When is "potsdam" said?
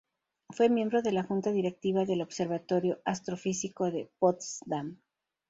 4.17-4.99